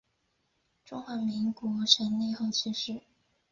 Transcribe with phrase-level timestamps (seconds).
[0.83, 3.03] 中华民国成立后去世。